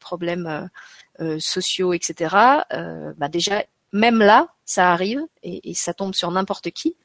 problèmes 0.00 0.68
sociaux, 1.38 1.92
etc. 1.92 2.34
bah 3.16 3.28
déjà, 3.28 3.64
même 3.92 4.18
là, 4.20 4.48
ça 4.64 4.92
arrive 4.92 5.20
et, 5.42 5.70
et 5.70 5.74
ça 5.74 5.94
tombe 5.94 6.14
sur 6.14 6.30
n'importe 6.30 6.70
qui. 6.70 6.96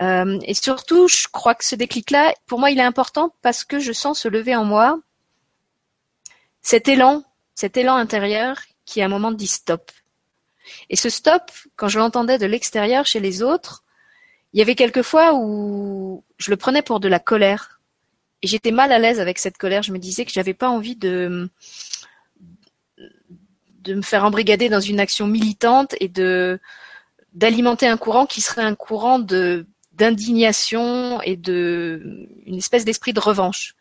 et 0.00 0.54
surtout, 0.54 1.08
je 1.08 1.28
crois 1.28 1.54
que 1.54 1.64
ce 1.64 1.76
déclic-là, 1.76 2.34
pour 2.46 2.58
moi, 2.58 2.70
il 2.70 2.78
est 2.78 2.82
important 2.82 3.34
parce 3.42 3.64
que 3.64 3.78
je 3.78 3.92
sens 3.92 4.20
se 4.20 4.28
lever 4.28 4.56
en 4.56 4.64
moi 4.64 4.98
cet 6.62 6.88
élan, 6.88 7.24
cet 7.54 7.76
élan 7.76 7.96
intérieur 7.96 8.56
qui 8.84 9.02
à 9.02 9.06
un 9.06 9.08
moment 9.08 9.32
dit 9.32 9.46
stop. 9.46 9.90
Et 10.88 10.96
ce 10.96 11.10
stop, 11.10 11.50
quand 11.76 11.88
je 11.88 11.98
l'entendais 11.98 12.38
de 12.38 12.46
l'extérieur 12.46 13.04
chez 13.04 13.20
les 13.20 13.42
autres, 13.42 13.84
il 14.52 14.58
y 14.58 14.62
avait 14.62 14.74
quelques 14.74 15.02
fois 15.02 15.34
où 15.34 16.24
je 16.38 16.50
le 16.50 16.56
prenais 16.56 16.82
pour 16.82 17.00
de 17.00 17.08
la 17.08 17.18
colère. 17.18 17.80
Et 18.42 18.46
j'étais 18.46 18.70
mal 18.70 18.92
à 18.92 18.98
l'aise 18.98 19.20
avec 19.20 19.38
cette 19.38 19.56
colère. 19.56 19.82
Je 19.82 19.92
me 19.92 19.98
disais 19.98 20.24
que 20.24 20.32
j'avais 20.32 20.54
pas 20.54 20.68
envie 20.68 20.96
de, 20.96 21.48
de 23.82 23.94
me 23.94 24.02
faire 24.02 24.24
embrigader 24.24 24.68
dans 24.68 24.80
une 24.80 25.00
action 25.00 25.26
militante 25.26 25.94
et 26.00 26.08
de, 26.08 26.60
d'alimenter 27.34 27.86
un 27.86 27.96
courant 27.96 28.26
qui 28.26 28.40
serait 28.40 28.62
un 28.62 28.74
courant 28.74 29.18
de, 29.18 29.66
d'indignation 29.92 31.20
et 31.22 31.36
de, 31.36 32.28
une 32.46 32.56
espèce 32.56 32.84
d'esprit 32.84 33.12
de 33.12 33.20
revanche. 33.20 33.74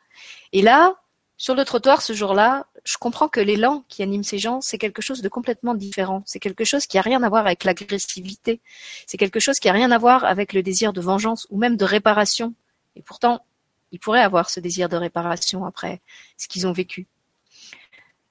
Et 0.54 0.62
là, 0.62 0.96
sur 1.38 1.56
le 1.56 1.66
trottoir 1.66 2.02
ce 2.02 2.14
jour-là, 2.14 2.68
je 2.84 2.98
comprends 2.98 3.28
que 3.28 3.40
l'élan 3.40 3.84
qui 3.88 4.04
anime 4.04 4.24
ces 4.24 4.38
gens, 4.38 4.62
c'est 4.62 4.78
quelque 4.78 5.02
chose 5.02 5.22
de 5.22 5.30
complètement 5.30 5.76
différent. 5.76 6.24
C'est 6.26 6.40
quelque 6.40 6.64
chose 6.64 6.86
qui 6.86 6.98
a 6.98 7.02
rien 7.02 7.22
à 7.24 7.30
voir 7.30 7.46
avec 7.46 7.64
l'agressivité. 7.64 8.60
C'est 9.08 9.18
quelque 9.18 9.40
chose 9.40 9.60
qui 9.60 9.70
a 9.70 9.72
rien 9.72 9.92
à 9.92 9.98
voir 9.98 10.24
avec 10.26 10.54
le 10.54 10.64
désir 10.64 10.94
de 10.94 11.02
vengeance 11.02 11.48
ou 11.50 11.58
même 11.58 11.78
de 11.78 11.86
réparation. 11.86 12.54
Et 12.96 13.02
pourtant, 13.02 13.46
ils 13.92 14.00
pourraient 14.00 14.22
avoir 14.22 14.50
ce 14.50 14.60
désir 14.60 14.90
de 14.90 14.98
réparation 14.98 15.66
après 15.66 16.02
ce 16.38 16.48
qu'ils 16.48 16.68
ont 16.68 16.72
vécu. 16.72 17.08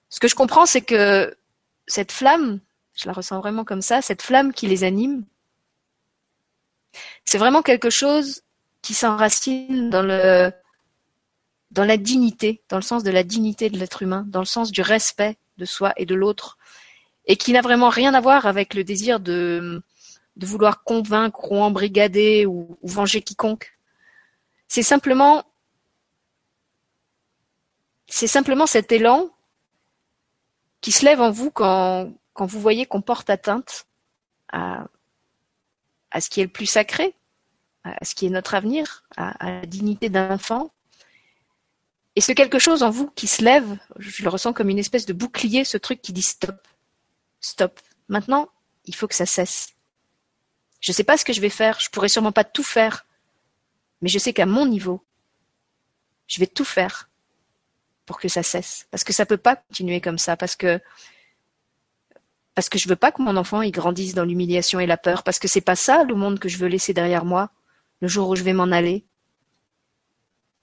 Ce 0.09 0.19
que 0.19 0.29
je 0.29 0.35
comprends, 0.35 0.67
c'est 0.67 0.81
que 0.81 1.35
cette 1.91 2.13
flamme, 2.13 2.61
je 2.95 3.07
la 3.07 3.13
ressens 3.13 3.39
vraiment 3.41 3.65
comme 3.65 3.83
ça, 3.83 4.03
cette 4.03 4.23
flamme 4.23 4.53
qui 4.53 4.67
les 4.67 4.85
anime, 4.85 5.25
c'est 7.25 7.39
vraiment 7.39 7.63
quelque 7.63 7.91
chose 7.91 8.43
qui 8.83 8.95
s'enracine 8.95 9.91
dans 9.91 10.03
la 10.03 11.97
dignité, 11.97 12.63
dans 12.69 12.77
le 12.77 12.83
sens 12.83 13.03
de 13.03 13.11
la 13.11 13.23
dignité 13.23 13.71
de 13.71 13.79
l'être 13.79 14.03
humain, 14.03 14.25
dans 14.29 14.41
le 14.41 14.47
sens 14.47 14.71
du 14.71 14.83
respect 14.83 15.37
de 15.59 15.65
soi 15.65 15.93
et 15.97 16.07
de 16.07 16.15
l'autre, 16.15 16.59
et 17.27 17.37
qui 17.37 17.53
n'a 17.53 17.61
vraiment 17.61 17.91
rien 17.91 18.15
à 18.15 18.21
voir 18.21 18.47
avec 18.47 18.75
le 18.75 18.83
désir 18.83 19.21
de, 19.21 19.83
de 20.37 20.47
vouloir 20.47 20.83
convaincre 20.85 21.53
ou 21.53 21.57
embrigader 21.57 22.47
ou, 22.47 22.79
ou 22.83 22.89
venger 22.89 23.21
quiconque. 23.21 23.77
C'est 24.69 24.83
simplement, 24.83 25.45
c'est 28.07 28.27
simplement 28.27 28.67
cet 28.67 28.91
élan 28.93 29.31
qui 30.81 30.93
se 30.93 31.05
lève 31.05 31.21
en 31.21 31.31
vous 31.31 31.51
quand, 31.51 32.13
vous 32.39 32.61
voyez 32.61 32.87
qu'on 32.87 33.03
porte 33.03 33.31
atteinte 33.31 33.87
à, 34.53 34.87
ce 36.19 36.31
qui 36.31 36.41
est 36.41 36.45
le 36.45 36.51
plus 36.51 36.67
sacré, 36.67 37.15
à 37.85 38.05
ce 38.05 38.15
qui 38.15 38.27
est 38.27 38.31
notre 38.31 38.55
avenir, 38.55 39.05
à, 39.17 39.51
la 39.51 39.67
dignité 39.67 40.09
d'un 40.09 40.31
enfant, 40.31 40.73
et 42.17 42.21
ce 42.21 42.33
quelque 42.33 42.59
chose 42.59 42.83
en 42.83 42.91
vous 42.91 43.09
qui 43.11 43.27
se 43.27 43.43
lève, 43.43 43.79
je 43.99 44.23
le 44.23 44.29
ressens 44.29 44.53
comme 44.53 44.69
une 44.69 44.79
espèce 44.79 45.07
de 45.07 45.13
bouclier, 45.13 45.65
ce 45.65 45.79
truc 45.79 46.03
qui 46.03 46.13
dit 46.13 46.23
stop, 46.23 46.67
stop. 47.41 47.81
Maintenant, 48.09 48.49
il 48.87 48.95
faut 48.95 49.07
que 49.07 49.15
ça 49.15 49.27
cesse. 49.27 49.75
Je 50.81 50.91
ne 50.91 50.95
sais 50.95 51.05
pas 51.05 51.17
ce 51.17 51.25
que 51.25 51.33
je 51.33 51.41
vais 51.41 51.51
faire, 51.51 51.79
je 51.79 51.89
pourrais 51.91 52.09
sûrement 52.09 52.33
pas 52.33 52.45
tout 52.45 52.65
faire, 52.65 53.07
mais 54.01 54.09
je 54.09 54.19
sais 54.19 54.33
qu'à 54.33 54.47
mon 54.47 54.67
niveau, 54.67 55.05
je 56.27 56.41
vais 56.41 56.47
tout 56.47 56.65
faire 56.65 57.10
pour 58.11 58.19
que 58.19 58.27
ça 58.27 58.43
cesse, 58.43 58.89
parce 58.91 59.05
que 59.05 59.13
ça 59.13 59.25
peut 59.25 59.37
pas 59.37 59.55
continuer 59.55 60.01
comme 60.01 60.19
ça, 60.19 60.37
parce 60.37 60.57
que 60.57 60.81
parce 62.57 62.69
que 62.69 62.77
je 62.77 62.89
veux 62.89 62.97
pas 62.97 63.13
que 63.13 63.23
mon 63.23 63.37
enfant 63.37 63.63
il 63.63 63.71
grandisse 63.71 64.15
dans 64.15 64.25
l'humiliation 64.25 64.81
et 64.81 64.87
la 64.87 64.97
peur, 64.97 65.23
parce 65.23 65.39
que 65.39 65.47
c'est 65.47 65.61
pas 65.61 65.77
ça 65.77 66.03
le 66.03 66.17
monde 66.17 66.41
que 66.41 66.49
je 66.49 66.59
veux 66.59 66.67
laisser 66.67 66.93
derrière 66.93 67.25
moi 67.25 67.51
le 68.01 68.09
jour 68.09 68.29
où 68.29 68.35
je 68.35 68.43
vais 68.43 68.53
m'en 68.53 68.73
aller. 68.73 69.05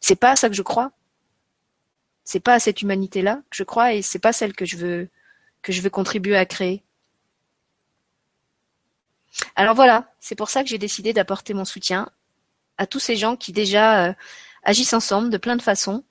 C'est 0.01 0.17
pas 0.17 0.31
à 0.31 0.35
ça 0.35 0.49
que 0.49 0.55
je 0.55 0.61
crois 0.61 0.91
c'est 2.25 2.41
pas 2.41 2.55
à 2.55 2.59
cette 2.59 2.81
humanité-là 2.81 3.37
que 3.49 3.55
je 3.55 3.63
crois 3.63 3.93
et 3.93 4.01
c'est 4.01 4.19
pas 4.19 4.33
celle 4.33 4.53
que 4.53 4.65
je 4.65 4.75
veux 4.75 5.09
que 5.61 5.71
je 5.71 5.81
veux 5.81 5.89
contribuer 5.89 6.35
à 6.35 6.45
créer. 6.45 6.83
Alors 9.55 9.73
voilà, 9.73 10.13
c'est 10.19 10.35
pour 10.35 10.49
ça 10.49 10.63
que 10.63 10.69
j'ai 10.69 10.77
décidé 10.77 11.13
d'apporter 11.13 11.53
mon 11.53 11.63
soutien 11.63 12.09
à 12.77 12.87
tous 12.87 12.99
ces 12.99 13.15
gens 13.15 13.37
qui 13.37 13.53
déjà 13.53 14.09
euh, 14.09 14.13
agissent 14.63 14.93
ensemble 14.93 15.29
de 15.29 15.37
plein 15.37 15.55
de 15.55 15.61
façons 15.61 16.03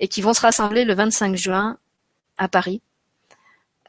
et 0.00 0.08
qui 0.08 0.22
vont 0.22 0.34
se 0.34 0.40
rassembler 0.40 0.84
le 0.84 0.94
25 0.94 1.36
juin 1.36 1.78
à 2.38 2.48
Paris 2.48 2.82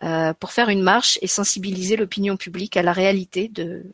euh, 0.04 0.34
pour 0.34 0.52
faire 0.52 0.68
une 0.68 0.82
marche 0.82 1.18
et 1.22 1.28
sensibiliser 1.28 1.96
l'opinion 1.96 2.36
publique 2.36 2.76
à 2.76 2.82
la 2.84 2.92
réalité 2.92 3.48
de, 3.48 3.86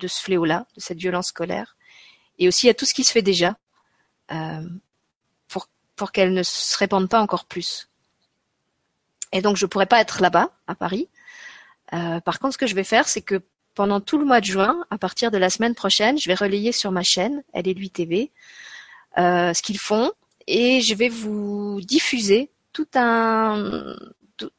ce 0.00 0.20
fléau-là, 0.22 0.66
de 0.74 0.80
cette 0.80 0.98
violence 0.98 1.28
scolaire, 1.28 1.76
et 2.38 2.48
aussi 2.48 2.68
à 2.68 2.74
tout 2.74 2.84
ce 2.84 2.94
qui 2.94 3.04
se 3.04 3.12
fait 3.12 3.22
déjà 3.22 3.56
euh, 4.32 4.68
pour 5.94 6.12
qu'elle 6.12 6.32
ne 6.32 6.42
se 6.42 6.78
répande 6.78 7.10
pas 7.10 7.20
encore 7.20 7.44
plus. 7.44 7.88
Et 9.32 9.42
donc 9.42 9.56
je 9.56 9.66
pourrais 9.66 9.86
pas 9.86 10.00
être 10.00 10.22
là-bas, 10.22 10.50
à 10.66 10.74
Paris. 10.74 11.08
Euh, 11.92 12.20
par 12.20 12.38
contre, 12.38 12.54
ce 12.54 12.58
que 12.58 12.66
je 12.66 12.74
vais 12.74 12.84
faire, 12.84 13.06
c'est 13.06 13.20
que 13.20 13.42
pendant 13.74 14.00
tout 14.00 14.18
le 14.18 14.24
mois 14.24 14.40
de 14.40 14.46
juin, 14.46 14.84
à 14.88 14.96
partir 14.96 15.30
de 15.30 15.36
la 15.38 15.50
semaine 15.50 15.74
prochaine, 15.74 16.18
je 16.18 16.26
vais 16.26 16.34
relayer 16.34 16.72
sur 16.72 16.90
ma 16.90 17.02
chaîne, 17.02 17.44
Elle 17.52 17.68
est 17.68 17.92
TV, 17.92 18.32
ce 19.16 19.62
qu'ils 19.62 19.78
font, 19.78 20.10
et 20.46 20.80
je 20.80 20.94
vais 20.94 21.08
vous 21.08 21.80
diffuser 21.82 22.50
tout 22.72 22.88
un 22.94 23.96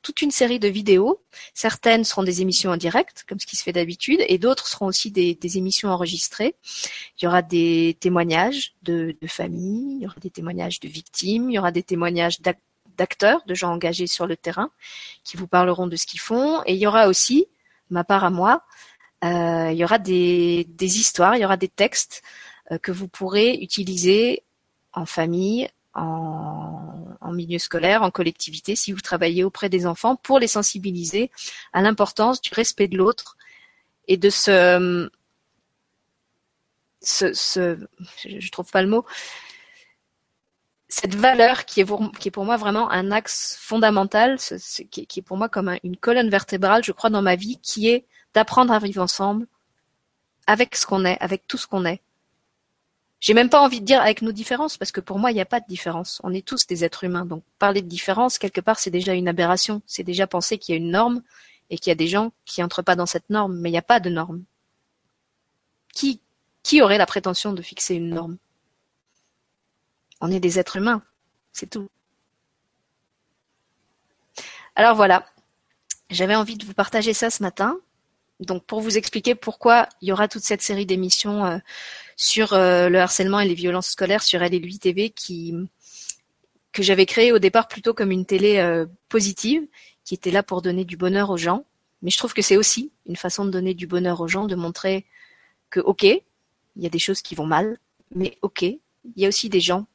toute 0.02 0.22
une 0.22 0.32
série 0.32 0.60
de 0.60 0.68
vidéos. 0.68 1.22
Certaines 1.54 2.04
seront 2.04 2.24
des 2.24 2.42
émissions 2.42 2.72
en 2.72 2.78
direct, 2.78 3.26
comme 3.28 3.40
ce 3.40 3.46
qui 3.46 3.56
se 3.56 3.64
fait 3.64 3.74
d'habitude, 3.74 4.20
et 4.28 4.38
d'autres 4.38 4.68
seront 4.68 4.88
aussi 4.88 5.12
des, 5.12 5.58
émissions 5.58 5.90
enregistrées. 5.90 6.56
Il 7.18 7.26
y 7.26 7.28
aura 7.28 7.42
des 7.42 7.98
témoignages 8.00 8.74
de, 8.84 9.16
de 9.20 9.28
familles, 9.28 9.98
il 9.98 10.04
y 10.04 10.06
aura 10.06 10.20
des 10.22 10.30
témoignages 10.30 10.80
de 10.80 10.88
victimes, 10.88 11.50
il 11.50 11.56
y 11.56 11.60
aura 11.60 11.72
des 11.72 11.84
témoignages 11.84 12.42
d'acteurs, 12.98 13.42
de 13.48 13.56
gens 13.56 13.72
engagés 13.72 14.08
sur 14.08 14.28
le 14.28 14.38
terrain, 14.38 14.70
qui 15.24 15.38
vous 15.38 15.48
parleront 15.48 15.88
de 15.88 15.96
ce 15.96 16.06
qu'ils 16.06 16.20
font, 16.20 16.62
et 16.66 16.74
il 16.74 16.80
y 16.80 16.88
aura 16.88 17.08
aussi, 17.08 17.48
ma 17.90 18.04
part 18.04 18.24
à 18.24 18.30
moi, 18.30 18.64
euh, 19.24 19.70
il 19.72 19.78
y 19.78 19.84
aura 19.84 20.00
des, 20.00 20.66
des 20.70 20.98
histoires, 20.98 21.36
il 21.36 21.42
y 21.42 21.46
aura 21.46 21.58
des 21.58 21.68
textes 21.68 22.24
euh, 22.72 22.78
que 22.80 22.92
vous 22.92 23.08
pourrez 23.08 23.56
utiliser 23.56 24.44
en 24.94 25.06
famille, 25.06 25.70
en, 25.94 27.32
milieu 27.34 27.60
scolaire, 27.60 28.04
en 28.04 28.12
collectivité, 28.12 28.76
si 28.76 28.92
vous 28.92 29.00
travaillez 29.00 29.44
auprès 29.44 29.70
des 29.70 29.86
enfants, 29.86 30.16
pour 30.18 30.40
les 30.40 30.48
sensibiliser 30.48 31.32
à 31.72 31.82
l'importance 31.82 32.42
du 32.42 32.50
respect 32.54 32.88
de 32.88 32.98
l'autre 32.98 33.38
et 34.08 34.18
de 34.18 34.30
ce, 34.30 35.10
ce, 37.02 37.34
ce, 37.34 37.78
je 38.26 38.52
trouve 38.52 38.70
pas 38.70 38.82
le 38.82 38.90
mot, 38.90 39.06
cette 40.92 41.16
valeur 41.16 41.64
qui 41.64 41.80
est, 41.80 41.86
pour, 41.86 42.12
qui 42.20 42.28
est 42.28 42.32
pour 42.32 42.44
moi 42.44 42.58
vraiment 42.58 42.92
un 42.92 43.12
axe 43.12 43.58
fondamental, 43.60 44.38
qui, 44.92 45.08
est 45.16 45.22
pour 45.22 45.38
moi 45.38 45.48
comme 45.48 45.78
une 45.84 45.96
colonne 45.96 46.30
vertébrale, 46.30 46.84
je 46.84 46.92
crois, 46.92 47.10
dans 47.10 47.22
ma 47.22 47.38
vie, 47.38 47.58
qui 47.64 47.88
est 47.88 48.06
d'apprendre 48.34 48.74
à 48.74 48.80
vivre 48.80 49.02
ensemble 49.02 49.48
avec 50.48 50.76
ce 50.76 50.86
qu'on 50.86 51.06
est, 51.06 51.18
avec 51.22 51.48
tout 51.48 51.58
ce 51.58 51.66
qu'on 51.66 51.86
est, 51.86 52.02
j'ai 53.22 53.36
même 53.36 53.50
pas 53.50 53.62
envie 53.62 53.82
de 53.82 53.86
dire 53.86 54.02
avec 54.02 54.24
nos 54.24 54.32
différences, 54.32 54.78
parce 54.78 54.92
que 54.92 55.00
pour 55.00 55.20
moi, 55.20 55.32
il 55.32 55.36
n'y 55.36 55.42
a 55.42 55.46
pas 55.46 55.60
de 55.60 55.68
différence. 55.68 56.20
On 56.24 56.34
est 56.34 56.46
tous 56.46 56.66
des 56.66 56.84
êtres 56.84 57.04
humains. 57.04 57.26
Donc 57.26 57.44
parler 57.60 57.84
de 57.84 57.88
différence, 57.88 58.40
quelque 58.40 58.62
part, 58.62 58.80
c'est 58.80 58.90
déjà 58.90 59.14
une 59.14 59.28
aberration. 59.28 59.84
C'est 59.86 60.04
déjà 60.04 60.26
penser 60.26 60.58
qu'il 60.58 60.74
y 60.74 60.78
a 60.78 60.82
une 60.82 60.90
norme 60.90 61.22
et 61.70 61.78
qu'il 61.78 61.92
y 61.92 61.94
a 61.94 61.96
des 61.96 62.08
gens 62.08 62.32
qui 62.46 62.64
entrent 62.64 62.82
pas 62.82 62.96
dans 62.96 63.06
cette 63.06 63.30
norme, 63.30 63.58
mais 63.60 63.70
il 63.70 63.74
n'y 63.74 63.78
a 63.78 63.84
pas 63.84 64.00
de 64.00 64.10
norme. 64.10 64.44
Qui, 65.94 66.20
qui 66.64 66.82
aurait 66.82 66.98
la 66.98 67.06
prétention 67.06 67.54
de 67.54 67.62
fixer 67.62 67.94
une 67.94 68.10
norme? 68.10 68.38
On 70.20 70.32
est 70.32 70.40
des 70.40 70.58
êtres 70.58 70.78
humains, 70.78 71.04
c'est 71.54 71.70
tout. 71.70 71.90
Alors 74.76 74.96
voilà, 74.96 75.26
j'avais 76.10 76.36
envie 76.36 76.58
de 76.58 76.66
vous 76.66 76.74
partager 76.74 77.14
ça 77.14 77.30
ce 77.30 77.44
matin 77.44 77.80
donc 78.42 78.66
pour 78.66 78.82
vous 78.82 78.98
expliquer 78.98 79.36
pourquoi 79.36 79.88
il 80.02 80.10
y 80.10 80.12
aura 80.12 80.28
toute 80.28 80.44
cette 80.44 80.62
série 80.62 80.86
d'émissions 80.86 81.46
euh, 81.46 81.58
sur 82.16 82.54
euh, 82.54 82.90
le 82.90 83.00
harcèlement 83.00 83.40
et 83.40 83.48
les 83.48 83.54
violences 83.54 83.90
scolaires 83.90 84.24
sur 84.24 84.42
Elle 84.42 84.54
et 84.54 84.60
lui 84.60 84.80
TV 84.80 85.10
qui 85.12 85.54
que 86.72 86.84
j'avais 86.84 87.06
créé 87.06 87.32
au 87.34 87.40
départ 87.40 87.68
plutôt 87.68 87.94
comme 87.94 88.12
une 88.12 88.26
télé 88.26 88.58
euh, 88.58 88.86
positive 89.10 89.68
qui 90.04 90.14
était 90.14 90.32
là 90.32 90.42
pour 90.42 90.62
donner 90.62 90.86
du 90.86 90.98
bonheur 90.98 91.30
aux 91.30 91.38
gens. 91.38 91.66
Mais 92.02 92.10
je 92.10 92.18
trouve 92.18 92.34
que 92.34 92.42
c'est 92.42 92.58
aussi 92.58 92.92
une 93.06 93.16
façon 93.16 93.46
de 93.46 93.52
donner 93.52 93.74
du 93.74 93.88
bonheur 93.88 94.22
aux 94.22 94.28
gens, 94.28 94.46
de 94.46 94.56
montrer 94.56 95.06
que 95.70 95.80
ok, 95.80 96.04
il 96.04 96.22
y 96.78 96.86
a 96.86 96.90
des 96.90 97.00
choses 97.00 97.22
qui 97.22 97.36
vont 97.36 97.46
mal, 97.46 97.78
mais 98.16 98.38
ok, 98.42 98.64
il 98.64 98.80
y 99.18 99.26
a 99.26 99.28
aussi 99.28 99.50
des 99.50 99.60
gens 99.60 99.86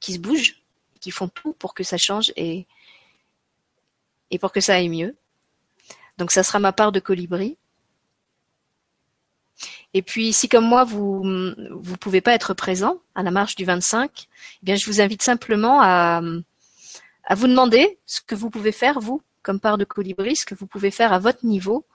qui 0.00 0.14
se 0.14 0.18
bougent, 0.18 0.62
qui 1.00 1.10
font 1.10 1.28
tout 1.28 1.52
pour 1.52 1.74
que 1.74 1.84
ça 1.84 1.98
change 1.98 2.32
et 2.36 2.66
et 4.32 4.38
pour 4.38 4.52
que 4.52 4.60
ça 4.60 4.74
aille 4.74 4.88
mieux. 4.88 5.16
Donc 6.20 6.32
ça 6.32 6.42
sera 6.42 6.58
ma 6.58 6.72
part 6.72 6.92
de 6.92 7.00
colibri. 7.00 7.56
Et 9.94 10.02
puis, 10.02 10.34
si 10.34 10.48
comme 10.50 10.66
moi, 10.66 10.84
vous 10.84 11.22
vous 11.70 11.96
pouvez 11.96 12.20
pas 12.20 12.34
être 12.34 12.52
présent 12.52 13.00
à 13.14 13.22
la 13.22 13.30
marche 13.30 13.56
du 13.56 13.64
25, 13.64 14.10
eh 14.12 14.58
bien, 14.62 14.76
je 14.76 14.84
vous 14.84 15.00
invite 15.00 15.22
simplement 15.22 15.80
à, 15.82 16.20
vous 17.30 17.46
demander 17.46 17.98
ce 18.04 18.20
que 18.20 18.34
vous 18.34 18.50
pouvez 18.50 18.70
faire, 18.70 19.00
vous, 19.00 19.22
comme 19.42 19.60
part 19.60 19.78
de 19.78 19.84
colibri, 19.84 20.36
ce 20.36 20.44
que 20.44 20.54
vous 20.54 20.66
pouvez 20.66 20.90
faire 20.90 21.12
à 21.12 21.18
votre 21.18 21.46
niveau 21.46 21.86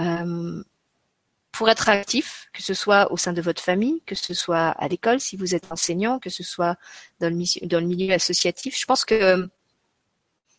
euh, 0.00 0.62
pour 1.50 1.70
être 1.70 1.88
actif, 1.88 2.48
que 2.52 2.62
ce 2.62 2.74
soit 2.74 3.10
au 3.10 3.16
sein 3.16 3.32
de 3.32 3.40
votre 3.40 3.62
famille, 3.62 4.02
que 4.04 4.14
ce 4.14 4.34
soit 4.34 4.68
à 4.68 4.86
l'école 4.86 5.18
si 5.18 5.38
vous 5.38 5.54
êtes 5.54 5.72
enseignant, 5.72 6.18
que 6.18 6.28
ce 6.28 6.42
soit 6.42 6.76
dans 7.20 7.32
le, 7.32 7.66
dans 7.66 7.80
le 7.80 7.86
milieu 7.86 8.12
associatif. 8.12 8.78
Je 8.78 8.84
pense 8.84 9.06
que, 9.06 9.48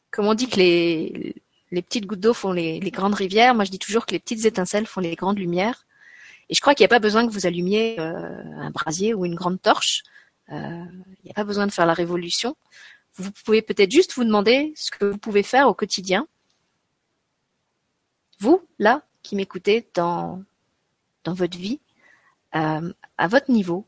comme 0.09 0.25
on 0.25 0.33
dit 0.33 0.49
que 0.49 0.55
les, 0.55 1.35
les 1.71 1.81
petites 1.81 2.05
gouttes 2.05 2.19
d'eau 2.19 2.33
font 2.33 2.51
les, 2.51 2.79
grandes 2.91 3.15
rivières, 3.15 3.55
moi 3.55 3.65
je 3.65 3.71
dis 3.71 3.79
toujours 3.79 4.05
que 4.05 4.11
les 4.11 4.19
petites 4.19 4.45
étincelles 4.45 4.85
font 4.85 5.01
les 5.01 5.15
grandes 5.15 5.37
lumières. 5.37 5.85
Et 6.49 6.55
je 6.55 6.61
crois 6.61 6.73
qu'il 6.73 6.83
n'y 6.83 6.87
a 6.87 6.95
pas 6.95 6.99
besoin 6.99 7.27
que 7.27 7.33
vous 7.33 7.45
allumiez 7.45 7.99
euh, 7.99 8.43
un 8.57 8.71
brasier 8.71 9.13
ou 9.13 9.25
une 9.25 9.35
grande 9.35 9.61
torche. 9.61 10.03
Euh, 10.49 10.85
il 11.23 11.25
n'y 11.25 11.31
a 11.31 11.33
pas 11.33 11.43
besoin 11.43 11.67
de 11.67 11.71
faire 11.71 11.85
la 11.85 11.93
révolution. 11.93 12.55
Vous 13.15 13.31
pouvez 13.31 13.61
peut-être 13.61 13.91
juste 13.91 14.13
vous 14.13 14.23
demander 14.23 14.73
ce 14.77 14.91
que 14.91 15.05
vous 15.05 15.17
pouvez 15.17 15.43
faire 15.43 15.67
au 15.67 15.73
quotidien. 15.73 16.25
Vous, 18.39 18.65
là, 18.79 19.01
qui 19.23 19.35
m'écoutez 19.35 19.89
dans, 19.93 20.41
dans 21.25 21.33
votre 21.33 21.57
vie, 21.57 21.81
euh, 22.55 22.93
à 23.17 23.27
votre 23.27 23.51
niveau, 23.51 23.85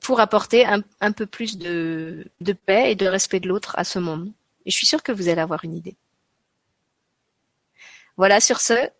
pour 0.00 0.18
apporter 0.18 0.66
un, 0.66 0.82
un 1.00 1.12
peu 1.12 1.26
plus 1.26 1.56
de, 1.56 2.26
de 2.40 2.52
paix 2.52 2.90
et 2.90 2.94
de 2.96 3.06
respect 3.06 3.38
de 3.38 3.48
l'autre 3.48 3.74
à 3.78 3.84
ce 3.84 4.00
monde. 4.00 4.32
Et 4.66 4.70
je 4.70 4.76
suis 4.76 4.86
sûre 4.86 5.02
que 5.02 5.12
vous 5.12 5.28
allez 5.28 5.40
avoir 5.40 5.64
une 5.64 5.74
idée. 5.74 5.96
Voilà, 8.16 8.40
sur 8.40 8.60
ce, 8.60 8.90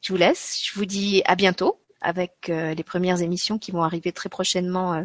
je 0.00 0.12
vous 0.12 0.18
laisse. 0.18 0.62
Je 0.64 0.74
vous 0.74 0.86
dis 0.86 1.22
à 1.26 1.34
bientôt 1.34 1.80
avec 2.00 2.48
euh, 2.50 2.74
les 2.74 2.84
premières 2.84 3.22
émissions 3.22 3.58
qui 3.58 3.72
vont 3.72 3.82
arriver 3.82 4.12
très 4.12 4.28
prochainement 4.28 4.94
euh, 4.94 5.04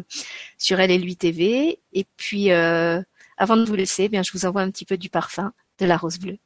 sur 0.58 0.78
LL8 0.78 1.16
TV. 1.16 1.80
Et 1.92 2.06
puis, 2.16 2.52
euh, 2.52 3.02
avant 3.36 3.56
de 3.56 3.64
vous 3.64 3.74
laisser, 3.74 4.04
eh 4.04 4.08
bien, 4.08 4.22
je 4.22 4.32
vous 4.32 4.46
envoie 4.46 4.62
un 4.62 4.70
petit 4.70 4.84
peu 4.84 4.96
du 4.96 5.10
parfum 5.10 5.52
de 5.78 5.86
la 5.86 5.96
rose 5.96 6.18
bleue. 6.18 6.38